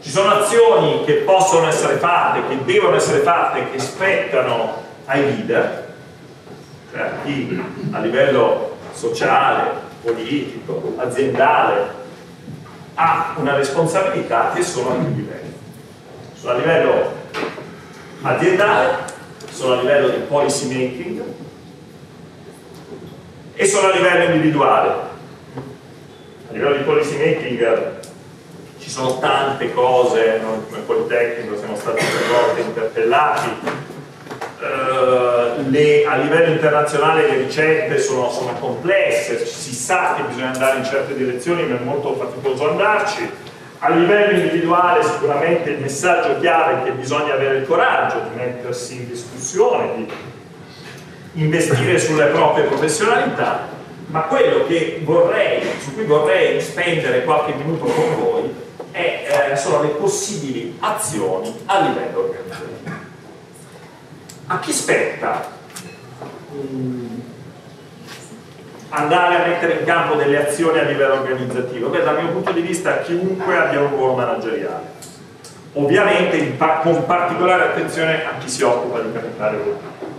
Ci 0.00 0.08
sono 0.10 0.30
azioni 0.30 1.04
che 1.04 1.14
possono 1.16 1.68
essere 1.68 1.96
fatte, 1.96 2.40
che 2.48 2.64
devono 2.64 2.96
essere 2.96 3.18
fatte, 3.20 3.70
che 3.70 3.78
spettano 3.78 4.82
ai 5.04 5.24
leader, 5.24 5.88
cioè 6.90 7.00
a 7.00 7.10
chi 7.22 7.62
a 7.90 7.98
livello 7.98 8.76
sociale, 8.92 9.88
politico, 10.02 10.94
aziendale 10.96 11.98
ha 12.94 13.34
una 13.36 13.56
responsabilità 13.56 14.52
che 14.54 14.62
sono 14.62 14.90
a 14.90 14.94
più 14.94 15.14
livelli. 15.14 15.54
Sono 16.34 16.54
a 16.54 16.56
livello 16.56 17.12
aziendale, 18.22 19.04
sono 19.50 19.74
a 19.74 19.80
livello 19.80 20.08
di 20.08 20.18
policy 20.20 20.66
making 20.66 21.22
e 23.54 23.66
sono 23.66 23.88
a 23.88 23.94
livello 23.94 24.24
individuale. 24.32 24.88
A 26.48 26.52
livello 26.52 26.76
di 26.76 26.82
policy 26.84 27.18
making 27.18 27.99
ci 28.90 28.96
sono 28.96 29.20
tante 29.20 29.72
cose, 29.72 30.40
noi 30.42 30.58
come 30.68 30.80
Politecnico 30.80 31.56
siamo 31.56 31.76
stati 31.76 32.04
più 32.04 32.34
volte 32.34 32.60
interpellati, 32.62 33.48
uh, 34.58 35.70
le, 35.70 36.04
a 36.04 36.16
livello 36.16 36.52
internazionale 36.54 37.28
le 37.28 37.36
ricette 37.44 38.00
sono, 38.00 38.28
sono, 38.32 38.52
complesse, 38.58 39.46
si 39.46 39.72
sa 39.72 40.14
che 40.16 40.22
bisogna 40.22 40.50
andare 40.50 40.78
in 40.78 40.84
certe 40.84 41.14
direzioni 41.14 41.68
ma 41.68 41.78
è 41.78 41.84
molto 41.84 42.16
faticoso 42.16 42.68
andarci, 42.68 43.30
a 43.78 43.90
livello 43.90 44.36
individuale 44.36 45.04
sicuramente 45.04 45.70
il 45.70 45.78
messaggio 45.78 46.40
chiave 46.40 46.80
è 46.80 46.82
che 46.82 46.90
bisogna 46.90 47.34
avere 47.34 47.58
il 47.58 47.68
coraggio 47.68 48.22
di 48.28 48.36
mettersi 48.36 48.96
in 48.96 49.08
discussione, 49.08 49.94
di 49.94 51.42
investire 51.42 51.96
sulle 51.96 52.26
proprie 52.26 52.64
professionalità, 52.64 53.68
ma 54.06 54.22
quello 54.22 54.66
che 54.66 55.00
vorrei, 55.04 55.62
su 55.78 55.94
cui 55.94 56.06
vorrei 56.06 56.60
spendere 56.60 57.22
qualche 57.22 57.52
minuto 57.52 57.84
con 57.84 58.16
voi 58.18 58.49
eh, 59.50 59.56
sono 59.56 59.82
le 59.82 59.88
possibili 59.88 60.76
azioni 60.80 61.52
a 61.66 61.80
livello 61.80 62.20
organizzativo. 62.20 63.08
A 64.46 64.58
chi 64.58 64.72
spetta 64.72 65.48
mm, 66.54 67.18
andare 68.90 69.34
a 69.36 69.46
mettere 69.46 69.78
in 69.80 69.84
campo 69.84 70.14
delle 70.14 70.46
azioni 70.46 70.78
a 70.78 70.84
livello 70.84 71.14
organizzativo? 71.14 71.88
Beh, 71.88 72.02
dal 72.02 72.22
mio 72.22 72.32
punto 72.32 72.52
di 72.52 72.60
vista 72.60 72.98
chiunque 73.00 73.56
abbia 73.56 73.80
un 73.80 73.90
ruolo 73.90 74.14
manageriale. 74.14 74.98
Ovviamente 75.74 76.56
con 76.82 77.06
particolare 77.06 77.64
attenzione 77.64 78.24
a 78.24 78.38
chi 78.38 78.48
si 78.48 78.62
occupa 78.62 79.00
di 79.00 79.12
capitale 79.12 79.56
umano. 79.56 80.09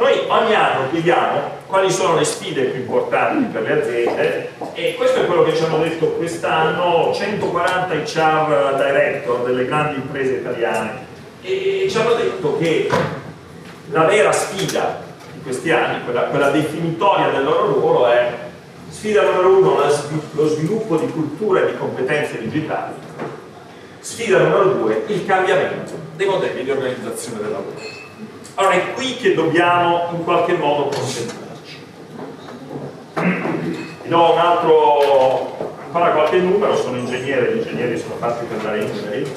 Noi 0.00 0.18
ogni 0.28 0.54
anno 0.54 0.88
chiediamo 0.88 1.58
quali 1.66 1.90
sono 1.90 2.16
le 2.16 2.24
sfide 2.24 2.62
più 2.62 2.80
importanti 2.80 3.52
per 3.52 3.60
le 3.60 3.82
aziende 3.82 4.50
e 4.72 4.94
questo 4.94 5.20
è 5.20 5.26
quello 5.26 5.42
che 5.42 5.54
ci 5.54 5.62
hanno 5.62 5.76
detto 5.76 6.12
quest'anno 6.12 7.12
140 7.12 7.94
HR 7.94 8.76
director 8.76 9.44
delle 9.44 9.66
grandi 9.66 9.96
imprese 9.96 10.36
italiane. 10.36 11.04
E 11.42 11.86
ci 11.90 11.98
hanno 11.98 12.14
detto 12.14 12.56
che 12.56 12.88
la 13.90 14.04
vera 14.04 14.32
sfida 14.32 15.02
di 15.34 15.42
questi 15.42 15.70
anni, 15.70 16.02
quella, 16.04 16.22
quella 16.22 16.48
definitoria 16.48 17.28
del 17.28 17.44
loro 17.44 17.66
ruolo 17.66 18.06
è 18.06 18.32
sfida 18.88 19.20
numero 19.20 19.58
uno 19.58 19.80
lo 20.30 20.48
sviluppo 20.48 20.96
di 20.96 21.10
cultura 21.10 21.60
e 21.60 21.72
di 21.72 21.76
competenze 21.76 22.38
digitali. 22.40 22.94
Sfida 23.98 24.38
numero 24.38 24.64
due 24.64 25.04
il 25.08 25.26
cambiamento 25.26 25.92
dei 26.16 26.26
modelli 26.26 26.64
di 26.64 26.70
organizzazione 26.70 27.42
del 27.42 27.50
lavoro 27.50 28.08
allora 28.54 28.74
è 28.74 28.92
qui 28.94 29.16
che 29.16 29.34
dobbiamo 29.34 30.08
in 30.12 30.24
qualche 30.24 30.54
modo 30.54 30.88
concentrarci. 30.88 31.86
Vi 34.02 34.08
do 34.08 34.32
un 34.32 34.38
altro, 34.38 35.74
ancora 35.84 36.10
qualche 36.10 36.38
numero, 36.38 36.76
sono 36.76 36.96
ingegnere, 36.96 37.54
gli 37.54 37.58
ingegneri 37.58 37.98
sono 37.98 38.16
fatti 38.18 38.44
per 38.46 38.58
dare 38.58 38.80
numeri, 38.80 39.32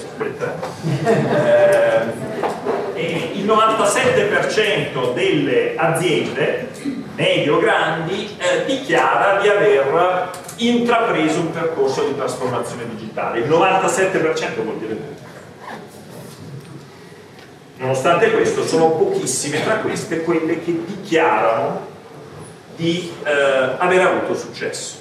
eh, 2.95 3.33
il 3.33 3.45
97% 3.45 5.14
delle 5.14 5.75
aziende, 5.75 6.70
medio 7.16 7.60
grandi, 7.60 8.36
eh, 8.37 8.66
dichiara 8.66 9.39
di 9.42 9.48
aver 9.48 10.32
intrapreso 10.58 11.39
un 11.39 11.52
percorso 11.52 12.05
di 12.05 12.16
trasformazione 12.16 12.87
digitale. 12.95 13.39
Il 13.39 13.49
97% 13.49 14.61
vuol 14.64 14.77
dire 14.77 14.95
tutto. 14.95 15.33
Nonostante 17.83 18.32
questo 18.32 18.66
sono 18.66 18.92
pochissime 18.92 19.61
tra 19.61 19.76
queste 19.80 20.21
quelle 20.21 20.64
che 20.64 20.86
dichiarano 20.86 21.86
di 22.77 23.11
eh, 23.26 23.76
aver 23.77 23.99
avuto 23.99 24.36
successo. 24.36 24.99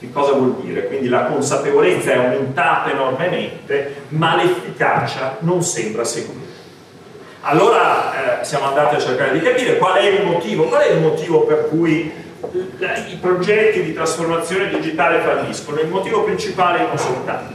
Che 0.00 0.10
cosa 0.10 0.32
vuol 0.32 0.56
dire? 0.62 0.88
Quindi 0.88 1.06
la 1.08 1.26
consapevolezza 1.26 2.10
è 2.10 2.16
aumentata 2.16 2.90
enormemente, 2.90 4.02
ma 4.08 4.34
l'efficacia 4.34 5.36
non 5.40 5.62
sembra 5.62 6.02
seguire. 6.02 6.44
Allora 7.42 8.40
eh, 8.40 8.44
siamo 8.44 8.66
andati 8.66 8.96
a 8.96 8.98
cercare 8.98 9.38
di 9.38 9.40
capire 9.40 9.78
qual 9.78 9.98
è 9.98 10.08
il 10.08 10.24
motivo, 10.24 10.64
qual 10.64 10.82
è 10.82 10.90
il 10.90 11.00
motivo 11.00 11.42
per 11.42 11.68
cui 11.68 12.12
eh, 12.80 13.12
i 13.12 13.16
progetti 13.20 13.84
di 13.84 13.94
trasformazione 13.94 14.70
digitale 14.70 15.20
falliscono. 15.20 15.78
Il 15.78 15.88
motivo 15.88 16.24
principale 16.24 16.84
non 16.84 16.98
soltanto. 16.98 17.54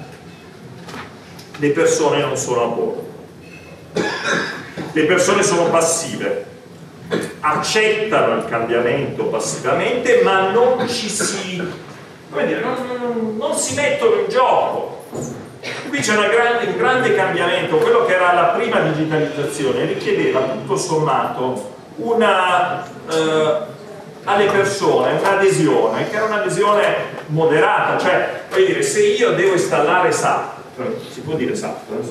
Le 1.57 1.69
persone 1.71 2.21
non 2.21 2.37
sono 2.37 2.63
a 2.63 2.67
bordo 2.67 3.10
le 3.93 5.03
persone 5.05 5.43
sono 5.43 5.69
passive, 5.69 6.45
accettano 7.41 8.35
il 8.37 8.45
cambiamento 8.45 9.25
passivamente, 9.25 10.21
ma 10.23 10.51
non 10.51 10.87
ci 10.87 11.09
si, 11.09 11.61
dire, 12.29 12.61
non, 12.61 13.35
non 13.37 13.55
si 13.55 13.73
mettono 13.75 14.15
in 14.15 14.29
gioco. 14.29 15.05
Qui 15.89 15.99
c'è 15.99 16.15
un 16.15 16.75
grande 16.77 17.15
cambiamento, 17.15 17.77
quello 17.77 18.05
che 18.05 18.15
era 18.15 18.33
la 18.33 18.45
prima 18.57 18.79
digitalizzazione 18.79 19.85
richiedeva 19.85 20.39
tutto 20.39 20.77
sommato 20.77 21.75
una, 21.97 22.83
eh, 23.09 23.57
alle 24.23 24.45
persone 24.45 25.19
un'adesione, 25.19 26.09
che 26.09 26.15
era 26.15 26.25
un'adesione 26.25 26.95
moderata, 27.27 27.97
cioè, 27.97 28.43
dire, 28.55 28.81
se 28.81 29.05
io 29.05 29.31
devo 29.31 29.53
installare 29.53 30.11
SAP, 30.11 30.60
si 31.09 31.21
può 31.21 31.35
dire 31.35 31.55
SAP? 31.55 32.01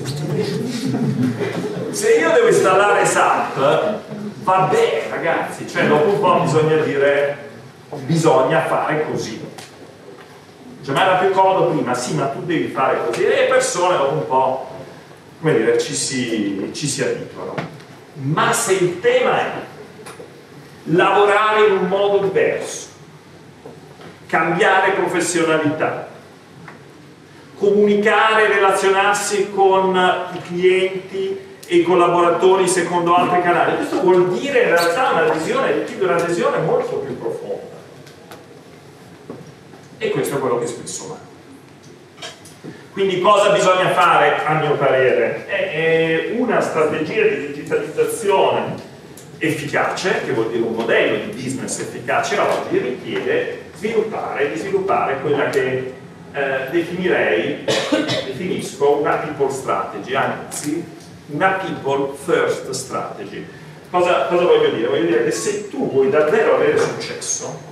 Se 1.90 2.10
io 2.12 2.30
devo 2.30 2.48
installare 2.48 3.04
SAP, 3.04 3.98
vabbè 4.42 5.06
ragazzi, 5.10 5.68
cioè 5.68 5.86
dopo 5.86 6.10
un 6.10 6.20
po' 6.20 6.40
bisogna 6.40 6.76
dire 6.76 7.48
bisogna 7.96 8.64
fare 8.64 9.06
così. 9.10 9.48
Cioè, 10.82 10.94
ma 10.94 11.02
era 11.04 11.16
più 11.18 11.30
comodo 11.30 11.70
prima, 11.70 11.94
sì, 11.94 12.14
ma 12.14 12.26
tu 12.26 12.44
devi 12.44 12.68
fare 12.68 13.04
così. 13.04 13.24
E 13.24 13.28
le 13.28 13.46
persone 13.48 13.96
dopo 13.96 14.14
un 14.14 14.26
po', 14.26 14.68
come 15.40 15.56
dire, 15.56 15.78
ci 15.78 15.94
si, 15.94 16.70
ci 16.72 16.86
si 16.86 17.02
abituano. 17.02 17.54
Ma 18.14 18.52
se 18.52 18.72
il 18.74 19.00
tema 19.00 19.40
è 19.40 19.50
lavorare 20.84 21.66
in 21.66 21.72
un 21.76 21.88
modo 21.88 22.18
diverso, 22.18 22.88
cambiare 24.26 24.92
professionalità, 24.92 26.08
comunicare 27.60 28.48
relazionarsi 28.48 29.50
con 29.50 29.94
i 30.32 30.40
clienti 30.40 31.38
e 31.66 31.76
i 31.76 31.82
collaboratori 31.82 32.66
secondo 32.66 33.14
altri 33.14 33.42
canali. 33.42 33.76
Questo 33.76 34.00
vuol 34.00 34.30
dire 34.30 34.62
in 34.62 34.68
realtà 34.70 35.10
un'adesione, 35.10 35.72
richiede 35.72 36.04
un'adesione 36.04 36.58
molto 36.60 36.96
più 36.96 37.18
profonda. 37.18 37.78
E 39.98 40.08
questo 40.08 40.36
è 40.36 40.38
quello 40.38 40.58
che 40.58 40.66
spesso 40.66 41.06
manca. 41.08 41.28
Quindi 42.92 43.20
cosa 43.20 43.50
bisogna 43.50 43.90
fare, 43.90 44.42
a 44.42 44.54
mio 44.54 44.76
parere? 44.76 45.46
È 45.46 46.32
una 46.38 46.62
strategia 46.62 47.22
di 47.24 47.48
digitalizzazione 47.48 48.74
efficace, 49.36 50.22
che 50.24 50.32
vuol 50.32 50.50
dire 50.50 50.62
un 50.64 50.74
modello 50.74 51.26
di 51.26 51.32
business 51.32 51.78
efficace 51.78 52.38
oggi, 52.38 52.78
richiede 52.78 53.64
sviluppare, 53.74 54.50
di 54.50 54.58
sviluppare 54.58 55.20
quella 55.20 55.50
che 55.50 55.99
eh, 56.32 56.68
definirei, 56.70 57.64
definisco 58.26 58.98
una 58.98 59.16
people 59.16 59.50
strategy, 59.52 60.14
anzi 60.14 60.84
una 61.26 61.60
people 61.62 62.14
first 62.16 62.70
strategy. 62.70 63.46
Cosa, 63.90 64.26
cosa 64.26 64.44
voglio 64.44 64.70
dire? 64.70 64.88
Voglio 64.88 65.06
dire 65.06 65.24
che 65.24 65.32
se 65.32 65.68
tu 65.68 65.90
vuoi 65.90 66.10
davvero 66.10 66.54
avere 66.54 66.78
successo, 66.78 67.68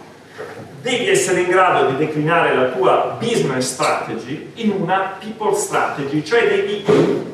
devi 0.81 1.09
essere 1.09 1.41
in 1.41 1.49
grado 1.49 1.91
di 1.91 1.97
declinare 1.97 2.55
la 2.55 2.67
tua 2.67 3.17
business 3.21 3.73
strategy 3.73 4.51
in 4.55 4.71
una 4.71 5.17
people 5.19 5.55
strategy, 5.55 6.25
cioè 6.25 6.49
devi 6.49 6.85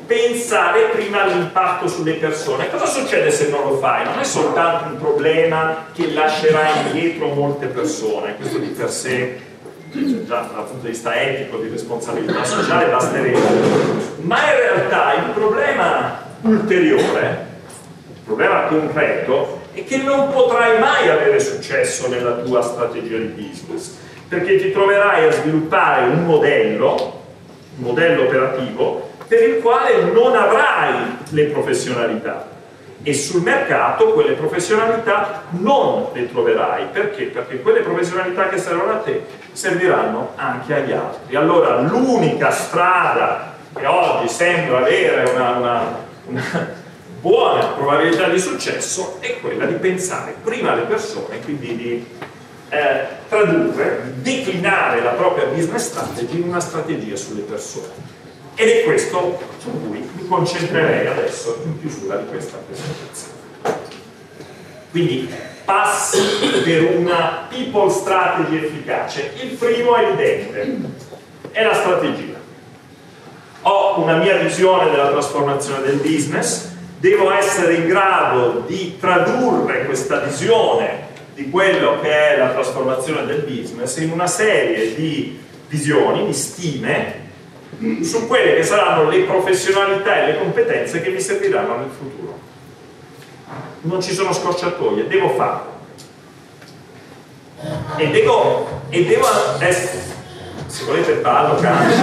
pensare 0.05 0.89
prima 0.93 1.23
all'impatto 1.23 1.87
sulle 1.87 2.13
persone. 2.13 2.69
Cosa 2.69 2.85
succede 2.85 3.31
se 3.31 3.49
non 3.49 3.69
lo 3.69 3.77
fai? 3.77 4.05
Non 4.05 4.19
è 4.19 4.23
soltanto 4.23 4.93
un 4.93 4.99
problema 4.99 5.87
che 5.93 6.11
lascerà 6.11 6.69
indietro 6.85 7.29
molte 7.29 7.67
persone, 7.67 8.35
questo 8.35 8.59
di 8.59 8.67
per 8.67 8.91
sé 8.91 9.53
già 10.25 10.49
dal 10.53 10.65
punto 10.65 10.85
di 10.85 10.89
vista 10.89 11.19
etico, 11.19 11.57
di 11.57 11.69
responsabilità 11.69 12.43
sociale 12.43 12.89
basterebbe, 12.89 13.39
ma 14.21 14.37
in 14.51 14.57
realtà 14.57 15.13
il 15.13 15.31
problema 15.33 16.23
ulteriore, 16.41 17.47
il 18.13 18.21
problema 18.23 18.63
concreto, 18.63 19.61
è 19.73 19.83
che 19.83 19.97
non 19.97 20.31
potrai 20.31 20.79
mai 20.79 21.09
avere 21.09 21.39
successo 21.39 22.07
nella 22.09 22.37
tua 22.37 22.61
strategia 22.61 23.17
di 23.17 23.25
business, 23.25 23.95
perché 24.27 24.57
ti 24.57 24.71
troverai 24.71 25.27
a 25.27 25.31
sviluppare 25.31 26.05
un 26.07 26.25
modello 26.25 27.23
modello 27.77 28.23
operativo 28.23 29.09
per 29.27 29.41
il 29.43 29.61
quale 29.61 30.01
non 30.13 30.35
avrai 30.35 31.17
le 31.29 31.45
professionalità 31.45 32.53
e 33.07 33.13
sul 33.13 33.43
mercato 33.43 34.13
quelle 34.13 34.33
professionalità 34.33 35.43
non 35.49 36.07
le 36.11 36.27
troverai. 36.27 36.87
Perché? 36.91 37.25
Perché 37.25 37.61
quelle 37.61 37.81
professionalità 37.81 38.49
che 38.49 38.57
servono 38.57 38.93
a 38.93 38.95
te 38.95 39.23
serviranno 39.51 40.31
anche 40.35 40.73
agli 40.73 40.91
altri. 40.91 41.35
Allora 41.35 41.81
l'unica 41.81 42.49
strada 42.49 43.53
che 43.75 43.85
oggi 43.85 44.27
sembra 44.27 44.79
avere 44.79 45.29
una, 45.29 45.51
una, 45.51 45.97
una 46.25 46.73
buona 47.21 47.65
probabilità 47.67 48.27
di 48.27 48.39
successo 48.39 49.17
è 49.19 49.39
quella 49.39 49.65
di 49.65 49.75
pensare 49.75 50.37
prima 50.43 50.71
alle 50.71 50.83
persone 50.83 51.39
quindi 51.41 51.75
di 51.75 52.07
eh, 52.69 53.05
tradurre, 53.29 54.13
declinare 54.15 55.03
la 55.03 55.11
propria 55.11 55.45
business 55.45 55.89
strategy 55.89 56.39
in 56.39 56.47
una 56.47 56.59
strategia 56.59 57.15
sulle 57.15 57.41
persone 57.41 58.14
ed 58.55 58.69
è 58.69 58.83
questo 58.83 59.37
su 59.59 59.69
cui 59.69 60.09
mi 60.13 60.27
concentrerei 60.27 61.07
adesso 61.07 61.61
in 61.65 61.79
chiusura 61.79 62.17
di 62.17 62.27
questa 62.27 62.57
presentazione. 62.57 63.33
Quindi 64.91 65.29
passi 65.65 66.21
per 66.63 66.95
una 66.95 67.47
people 67.49 67.91
strategy 67.91 68.63
efficace. 68.63 69.33
Il 69.41 69.57
primo 69.57 69.95
è 69.95 70.05
evidente, 70.05 70.89
è 71.51 71.63
la 71.63 71.73
strategia. 71.73 72.35
Ho 73.63 73.99
una 73.99 74.17
mia 74.17 74.37
visione 74.37 74.89
della 74.89 75.09
trasformazione 75.09 75.81
del 75.81 75.97
business, 75.97 76.69
devo 76.99 77.31
essere 77.31 77.73
in 77.73 77.87
grado 77.87 78.63
di 78.65 78.97
tradurre 78.99 79.85
questa 79.85 80.19
visione 80.19 81.03
di 81.33 81.49
quello 81.49 81.99
che 81.99 82.35
è 82.35 82.37
la 82.37 82.51
trasformazione 82.51 83.25
del 83.25 83.41
business 83.41 83.97
in 83.97 84.11
una 84.11 84.27
serie 84.27 84.95
di 84.95 85.37
visioni, 85.67 86.25
di 86.25 86.33
stime 86.33 87.23
su 88.01 88.27
quelle 88.27 88.55
che 88.55 88.63
saranno 88.63 89.09
le 89.09 89.21
professionalità 89.23 90.23
e 90.23 90.31
le 90.31 90.37
competenze 90.39 91.01
che 91.01 91.09
mi 91.09 91.19
serviranno 91.19 91.77
nel 91.77 91.89
futuro. 91.89 92.39
Non 93.81 94.01
ci 94.01 94.13
sono 94.13 94.33
scorciatoie, 94.33 95.07
devo 95.07 95.29
farlo. 95.29 95.73
E 97.97 98.09
devo, 98.09 98.81
e 98.89 99.05
devo 99.05 99.27
essere, 99.59 100.01
se 100.67 100.83
volete 100.85 101.13
ballo, 101.15 101.55
canto, 101.55 101.93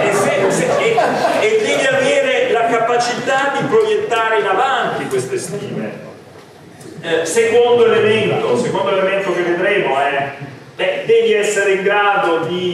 e, 0.00 0.12
se, 0.12 0.50
se, 0.50 0.76
e, 0.78 0.96
e 1.40 1.60
devi 1.62 1.86
avere 1.86 2.52
la 2.52 2.66
capacità 2.66 3.52
di 3.58 3.66
proiettare 3.66 4.40
in 4.40 4.46
avanti 4.46 5.06
queste 5.08 5.38
stime. 5.38 6.08
Eh, 7.02 7.24
secondo 7.24 7.86
elemento, 7.86 8.58
secondo 8.58 8.90
elemento 8.90 9.32
che 9.32 9.42
vedremo 9.42 9.98
è, 9.98 10.34
beh, 10.76 11.04
devi 11.06 11.32
essere 11.32 11.72
in 11.72 11.82
grado 11.82 12.40
di 12.40 12.69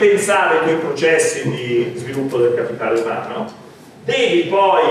ripensare 0.00 0.56
i 0.56 0.60
tuoi 0.60 0.76
processi 0.76 1.48
di 1.48 1.92
sviluppo 1.96 2.38
del 2.38 2.54
capitale 2.54 3.00
umano, 3.00 3.52
devi 4.04 4.42
poi 4.44 4.82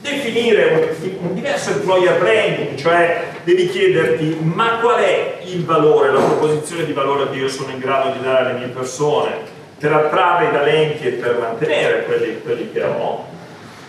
definire 0.00 0.96
un, 1.00 1.28
un, 1.28 1.34
diverso 1.34 1.70
employer 1.70 2.18
branding, 2.18 2.76
cioè 2.76 3.28
devi 3.44 3.68
chiederti 3.68 4.38
ma 4.42 4.78
qual 4.80 5.00
è 5.00 5.40
il 5.44 5.64
valore, 5.64 6.10
la 6.10 6.20
proposizione 6.20 6.84
di 6.84 6.92
valore 6.92 7.30
che 7.30 7.36
io 7.36 7.48
sono 7.48 7.70
in 7.70 7.78
grado 7.78 8.10
di 8.12 8.22
dare 8.22 8.50
alle 8.50 8.58
mie 8.58 8.68
persone 8.68 9.58
per 9.78 9.92
attrarre 9.92 10.46
i 10.46 10.50
talenti 10.50 11.06
e 11.06 11.10
per 11.12 11.38
mantenere 11.38 12.04
quelli, 12.04 12.40
quelli 12.42 12.72
che 12.72 12.82
ho? 12.82 13.26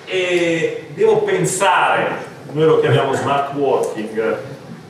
E 0.06 0.88
devo 0.94 1.19
pensare, 1.19 2.07
noi 2.51 2.65
lo 2.65 2.79
chiamiamo 2.79 3.13
smart 3.13 3.53
working, 3.53 4.38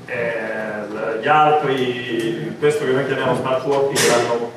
eh, 0.07 1.19
gli 1.21 1.27
altri, 1.27 2.55
questo 2.59 2.85
che 2.85 2.91
noi 2.91 3.05
chiamiamo 3.05 3.35
smart 3.35 3.63
working 3.65 4.07
l'hanno 4.07 4.50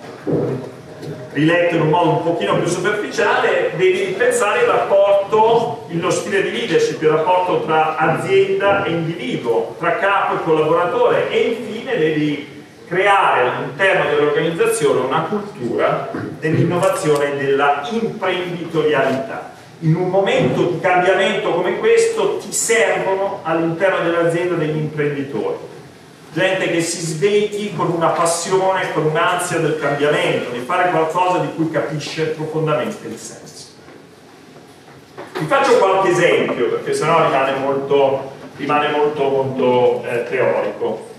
riletto 1.32 1.74
in 1.74 1.82
un 1.82 1.88
modo 1.88 2.10
un 2.10 2.22
pochino 2.22 2.58
più 2.58 2.68
superficiale, 2.68 3.72
devi 3.76 4.14
pensare 4.16 4.60
il 4.60 4.66
rapporto, 4.66 5.86
lo 5.88 6.10
stile 6.10 6.42
di 6.42 6.52
leadership, 6.52 7.02
il 7.02 7.08
rapporto 7.08 7.64
tra 7.64 7.96
azienda 7.96 8.84
e 8.84 8.90
individuo, 8.90 9.74
tra 9.78 9.96
capo 9.96 10.34
e 10.34 10.44
collaboratore 10.44 11.30
e 11.30 11.38
infine 11.40 11.98
devi 11.98 12.52
creare 12.86 13.48
all'interno 13.48 14.10
dell'organizzazione 14.10 15.00
una 15.00 15.22
cultura 15.22 16.10
dell'innovazione 16.38 17.32
e 17.32 17.44
della 17.44 17.86
imprenditorialità. 17.90 19.52
In 19.80 19.96
un 19.96 20.08
momento 20.08 20.62
di 20.62 20.80
cambiamento 20.80 21.50
come 21.50 21.78
questo 21.78 22.36
ti 22.38 22.52
servono 22.52 23.40
all'interno 23.42 24.04
dell'azienda 24.04 24.54
degli 24.54 24.76
imprenditori 24.76 25.72
gente 26.34 26.68
che 26.68 26.80
si 26.82 27.00
svegli 27.00 27.76
con 27.76 27.90
una 27.90 28.08
passione, 28.08 28.92
con 28.92 29.04
un'ansia 29.06 29.58
del 29.58 29.78
cambiamento, 29.78 30.50
di 30.50 30.58
fare 30.58 30.90
qualcosa 30.90 31.38
di 31.38 31.54
cui 31.54 31.70
capisce 31.70 32.26
profondamente 32.26 33.06
il 33.06 33.16
senso. 33.16 33.68
Vi 35.38 35.46
faccio 35.46 35.78
qualche 35.78 36.10
esempio, 36.10 36.70
perché 36.70 36.92
sennò 36.92 37.24
rimane 37.24 37.54
molto, 37.58 38.32
rimane 38.56 38.88
molto, 38.88 39.28
molto 39.28 40.04
eh, 40.08 40.24
teorico. 40.24 41.12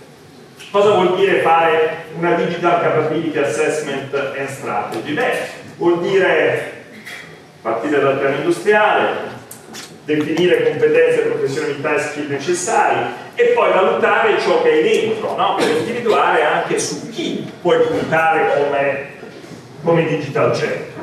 Cosa 0.69 0.91
vuol 0.91 1.15
dire 1.15 1.39
fare 1.39 2.07
una 2.17 2.33
Digital 2.33 2.81
Capability 2.81 3.37
Assessment 3.37 4.13
and 4.13 4.49
Strategy? 4.49 5.13
Beh, 5.13 5.39
vuol 5.77 6.01
dire 6.01 6.83
partire 7.61 8.01
dal 8.01 8.19
piano 8.19 8.35
industriale, 8.35 9.34
definire 10.05 10.69
competenze, 10.69 11.21
professionalità 11.21 11.95
e 11.95 11.99
skill 11.99 12.29
necessari 12.29 12.99
e 13.33 13.43
poi 13.55 13.73
valutare 13.73 14.39
ciò 14.39 14.61
che 14.61 14.69
hai 14.69 14.83
dentro, 14.83 15.35
no? 15.35 15.55
per 15.55 15.67
individuare 15.67 16.43
anche 16.43 16.79
su 16.79 17.09
chi 17.09 17.51
puoi 17.61 17.85
puntare 17.85 18.53
come, 18.55 19.05
come 19.83 20.07
digital 20.07 20.51
check. 20.51 20.94